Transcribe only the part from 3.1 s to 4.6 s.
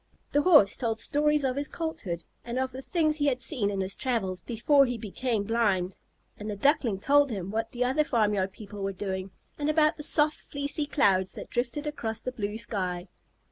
he had seen in his travels